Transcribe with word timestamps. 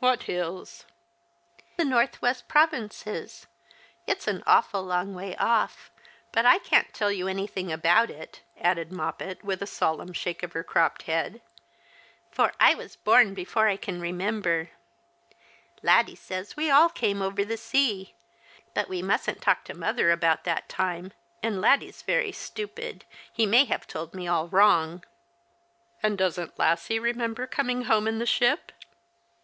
"What 0.00 0.24
hills?"" 0.24 0.86
The 1.76 1.84
north 1.84 2.20
west 2.20 2.48
provinces. 2.48 3.46
It's 4.08 4.26
an 4.26 4.42
awful 4.44 4.82
long 4.82 5.14
way 5.14 5.36
off— 5.36 5.92
but 6.32 6.44
I 6.44 6.58
can't 6.58 6.92
tell 6.92 7.12
you 7.12 7.28
anything 7.28 7.70
about 7.70 8.10
it," 8.10 8.42
added 8.60 8.90
Moppet, 8.90 9.44
with 9.44 9.62
a 9.62 9.68
solemn 9.68 10.12
shake 10.12 10.42
of 10.42 10.52
her 10.54 10.64
cropped 10.64 11.02
head," 11.02 11.40
for 12.32 12.52
I 12.58 12.74
was 12.74 12.96
born 12.96 13.34
before 13.34 13.68
I 13.68 13.76
can 13.76 14.00
remember. 14.00 14.70
Laddie 15.80 16.16
says 16.16 16.56
we 16.56 16.72
all 16.72 16.88
came 16.88 17.22
over 17.22 17.44
the 17.44 17.56
sea— 17.56 18.16
but 18.74 18.88
we 18.88 19.00
mustn't 19.00 19.40
talk 19.40 19.62
to 19.66 19.74
mother 19.78 20.10
about 20.10 20.42
that 20.42 20.68
time, 20.68 21.12
and 21.40 21.60
Laddie's 21.60 22.02
very 22.02 22.32
stuj)id— 22.32 23.02
he 23.32 23.46
may 23.46 23.64
have 23.66 23.86
told 23.86 24.12
me 24.12 24.26
all 24.26 24.48
wrong." 24.48 25.04
"And 26.02 26.18
doesn't 26.18 26.58
Lassie 26.58 26.98
remember 26.98 27.46
coming 27.46 27.82
home 27.82 28.08
in 28.08 28.18
the 28.18 28.26
ship?" 28.26 28.72